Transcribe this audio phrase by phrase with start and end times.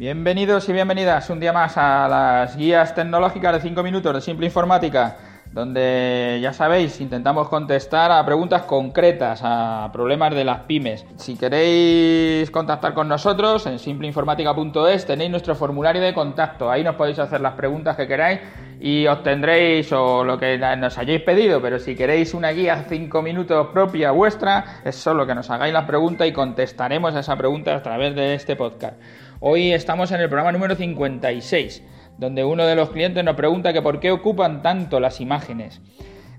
[0.00, 4.46] Bienvenidos y bienvenidas un día más a las guías tecnológicas de 5 minutos de Simple
[4.46, 5.18] Informática,
[5.52, 11.04] donde ya sabéis, intentamos contestar a preguntas concretas, a problemas de las pymes.
[11.16, 17.18] Si queréis contactar con nosotros en simpleinformática.es tenéis nuestro formulario de contacto, ahí nos podéis
[17.18, 18.40] hacer las preguntas que queráis
[18.80, 23.68] y obtendréis o lo que nos hayáis pedido, pero si queréis una guía 5 minutos
[23.74, 27.82] propia vuestra, es solo que nos hagáis la pregunta y contestaremos a esa pregunta a
[27.82, 28.98] través de este podcast.
[29.40, 31.82] Hoy estamos en el programa número 56,
[32.16, 35.82] donde uno de los clientes nos pregunta que por qué ocupan tanto las imágenes.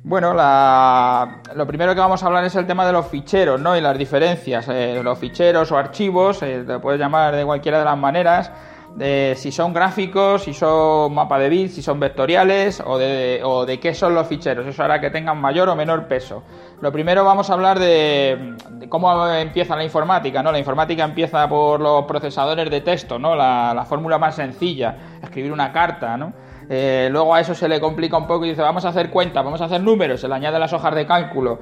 [0.03, 3.77] Bueno, lo primero que vamos a hablar es el tema de los ficheros, ¿no?
[3.77, 4.67] Y las diferencias.
[4.67, 8.51] Eh, los ficheros o archivos, eh, te puedes llamar de cualquiera de las maneras,
[8.95, 13.65] de si son gráficos, si son mapa de bits, si son vectoriales o de, o
[13.65, 14.65] de qué son los ficheros.
[14.67, 16.43] Eso hará que tengan mayor o menor peso.
[16.81, 18.55] Lo primero vamos a hablar de,
[18.89, 20.43] cómo empieza la informática.
[20.43, 20.51] ¿no?
[20.51, 23.35] La informática empieza por los procesadores de texto, ¿no?
[23.35, 26.17] la, fórmula más sencilla, escribir una carta.
[26.17, 26.33] ¿no?
[26.69, 29.43] Eh, luego a eso se le complica un poco y dice, vamos a hacer cuentas,
[29.43, 31.59] vamos a hacer números, se le añade las hojas de cálculo,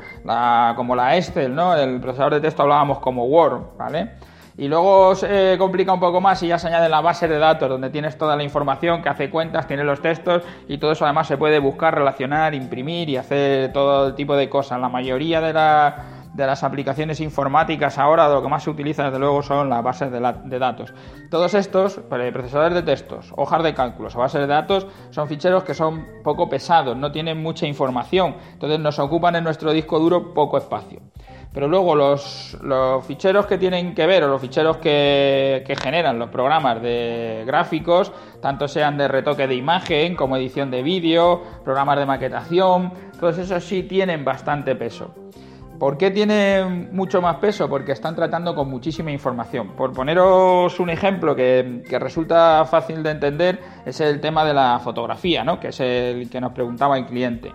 [0.76, 1.76] como la Excel, ¿no?
[1.76, 4.12] El procesador de texto hablábamos como Word, ¿vale?
[4.60, 7.70] Y luego se complica un poco más y ya se añade la base de datos,
[7.70, 11.28] donde tienes toda la información que hace cuentas, tiene los textos y todo eso además
[11.28, 14.82] se puede buscar, relacionar, imprimir y hacer todo tipo de cosas.
[14.82, 19.70] La mayoría de, las aplicaciones informáticas ahora lo que más se utiliza desde luego son
[19.70, 20.94] las bases de, de datos.
[21.32, 25.74] Todos estos, procesadores de textos, hojas de cálculos o bases de datos, son ficheros que
[25.74, 30.58] son poco pesados, no tienen mucha información, entonces nos ocupan en nuestro disco duro poco
[30.58, 31.00] espacio.
[31.54, 32.58] Pero luego los,
[33.08, 38.12] ficheros que tienen que ver o los ficheros que, generan los programas de gráficos,
[38.42, 43.64] tanto sean de retoque de imagen como edición de vídeo, programas de maquetación, todos esos
[43.64, 45.16] sí tienen bastante peso.
[45.80, 47.70] ¿Por qué tienen mucho más peso?
[47.70, 49.70] Porque están tratando con muchísima información.
[49.70, 54.80] Por poneros un ejemplo que, que, resulta fácil de entender, es el tema de la
[54.84, 55.58] fotografía, ¿no?
[55.58, 57.54] que es el que nos preguntaba el cliente.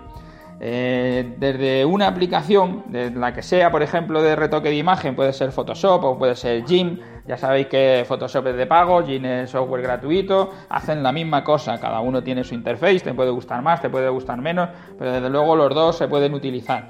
[0.60, 5.32] Eh, desde una aplicación, de la que sea, por ejemplo, de retoque de imagen, puede
[5.32, 7.00] ser Photoshop o puede ser Jim.
[7.26, 11.80] Ya sabéis que Photoshop es de pago, Jim es software gratuito, hacen la misma cosa,
[11.80, 15.30] cada uno tiene su interface, te puede gustar más, te puede gustar menos, pero desde
[15.30, 16.88] luego los dos se pueden utilizar.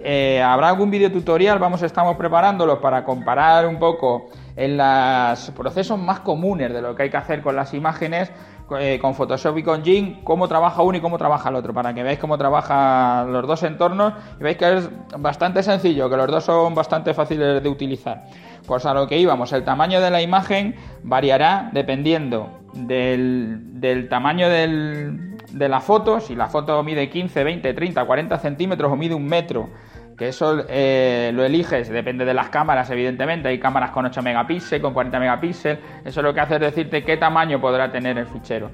[0.00, 5.98] Eh, habrá algún video tutorial, vamos, estamos preparándolos para comparar un poco en los procesos
[5.98, 8.32] más comunes de lo que hay que hacer con las imágenes
[8.78, 11.94] eh, con Photoshop y con Jing cómo trabaja uno y cómo trabaja el otro, para
[11.94, 16.26] que veáis cómo trabajan los dos entornos y veis que es bastante sencillo, que los
[16.26, 18.24] dos son bastante fáciles de utilizar.
[18.66, 25.68] Pues a lo que íbamos, el tamaño de la imagen variará dependiendo del, tamaño de
[25.68, 29.68] la foto, si la foto mide 15, 20, 30, 40 centímetros o mide un metro
[30.16, 33.48] que eso eh, lo eliges, depende de las cámaras, evidentemente.
[33.48, 35.78] Hay cámaras con 8 megapíxeles, con 40 megapíxeles.
[36.04, 38.70] Eso lo que hace es decirte qué tamaño podrá tener el fichero.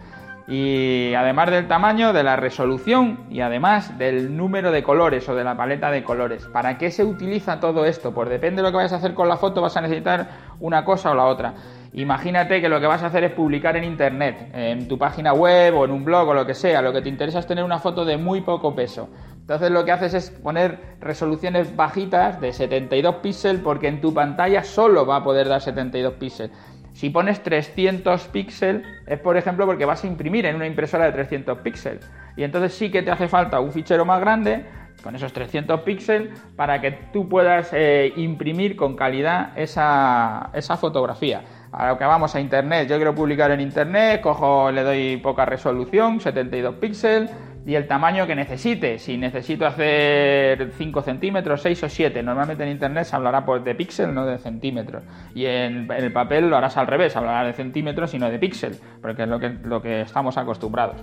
[0.48, 5.44] Y además del tamaño, de la resolución y además del número de colores o de
[5.44, 6.46] la paleta de colores.
[6.46, 8.12] ¿Para qué se utiliza todo esto?
[8.12, 10.28] Pues depende de lo que vayas a hacer con la foto, vas a necesitar
[10.60, 11.54] una cosa o la otra.
[11.94, 15.76] Imagínate que lo que vas a hacer es publicar en internet, en tu página web
[15.76, 16.82] o en un blog o lo que sea.
[16.82, 19.10] Lo que te interesa es tener una foto de muy poco peso.
[19.52, 24.64] Entonces lo que haces es poner resoluciones bajitas de 72 píxeles porque en tu pantalla
[24.64, 26.56] solo va a poder dar 72 píxeles.
[26.94, 31.12] Si pones 300 píxeles es por ejemplo porque vas a imprimir en una impresora de
[31.12, 32.10] 300 píxeles.
[32.34, 34.64] Y entonces sí que te hace falta un fichero más grande
[35.02, 41.42] con esos 300 píxeles para que tú puedas eh, imprimir con calidad esa, esa fotografía.
[41.72, 45.44] A lo que vamos a internet, yo quiero publicar en internet, cojo, le doy poca
[45.44, 47.30] resolución, 72 píxeles
[47.64, 48.98] y el tamaño que necesite.
[48.98, 53.74] Si necesito hacer 5 centímetros, 6 o 7, normalmente en internet se hablará pues, de
[53.74, 55.04] píxel, no de centímetros.
[55.34, 58.78] Y en, el papel lo harás al revés, hablará de centímetros y no de píxel,
[59.00, 60.96] porque es lo que, lo que estamos acostumbrados.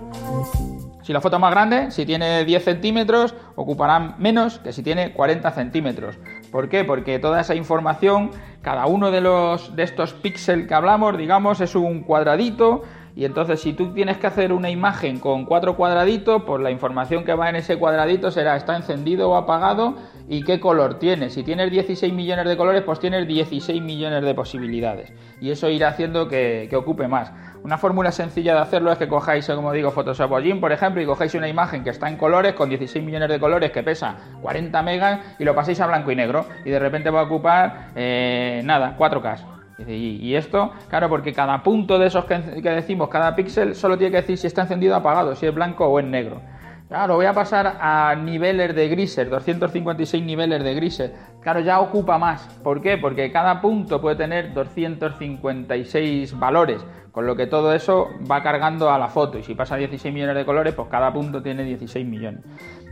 [1.02, 5.12] Si la foto es más grande, si tiene 10 centímetros, ocupará menos que si tiene
[5.12, 6.18] 40 centímetros.
[6.52, 6.84] ¿Por qué?
[6.84, 8.30] Porque toda esa información,
[8.60, 12.82] cada uno de, los, de estos píxeles que hablamos, digamos, es un cuadradito
[13.16, 17.24] y entonces si tú tienes que hacer una imagen con cuatro cuadraditos, pues la información
[17.24, 19.96] que va en ese cuadradito será está encendido o apagado
[20.28, 21.30] y qué color tiene.
[21.30, 25.12] Si tienes 16 millones de colores, pues tienes 16 millones de posibilidades.
[25.40, 27.32] Y eso irá haciendo que, ocupe más.
[27.62, 31.02] Una fórmula sencilla de hacerlo es que cojáis, como digo, Photoshop o GIMP, por ejemplo,
[31.02, 34.16] y cojáis una imagen que está en colores, con 16 millones de colores, que pesa
[34.40, 36.46] 40 megas, y lo paséis a blanco y negro.
[36.64, 39.59] Y de repente va a ocupar, eh, nada, 4K.
[39.86, 44.20] Y, esto, claro, porque cada punto de esos que, decimos, cada píxel, solo tiene que
[44.22, 46.40] decir si está encendido o apagado, si es blanco o es negro.
[46.88, 51.12] Claro, voy a pasar a niveles de grises, 256 niveles de grises.
[51.42, 52.42] Claro, ya ocupa más.
[52.62, 52.98] ¿Por qué?
[52.98, 58.98] Porque cada punto puede tener 256 valores, con lo que todo eso va cargando a
[58.98, 59.38] la foto.
[59.38, 62.40] Y si pasa 16 millones de colores, pues cada punto tiene 16 millones.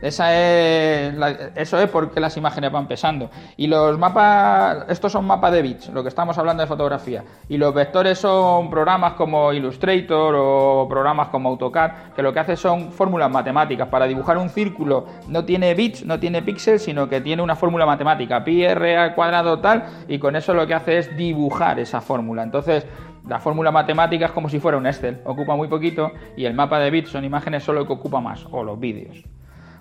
[0.01, 1.13] Esa es
[1.55, 3.29] eso es porque las imágenes van pesando.
[3.57, 7.23] Y los mapas, estos son mapas de bits, lo que estamos hablando de fotografía.
[7.49, 12.55] Y los vectores son programas como Illustrator o programas como AutoCAD, que lo que hace
[12.55, 13.89] son fórmulas matemáticas.
[13.89, 17.85] Para dibujar un círculo no tiene bits, no tiene píxeles, sino que tiene una fórmula
[17.85, 22.01] matemática, pi r al cuadrado tal, y con eso lo que hace es dibujar esa
[22.01, 22.43] fórmula.
[22.43, 22.85] Entonces,
[23.27, 26.79] la fórmula matemática es como si fuera un Excel, ocupa muy poquito y el mapa
[26.79, 29.23] de bits son imágenes solo que ocupa más, o los vídeos.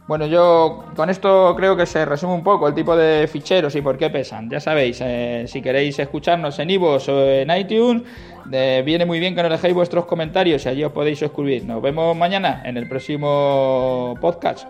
[0.07, 3.83] Bueno, yo con esto creo que se resume un poco el tipo de ficheros y
[3.83, 4.49] por qué pesan.
[4.49, 8.05] Ya sabéis, eh, si queréis escucharnos en iVoox o en iTunes,
[8.47, 11.67] viene muy bien que nos dejéis vuestros comentarios y allí os podéis suscribir.
[11.67, 14.67] Nos vemos mañana en el próximo podcast.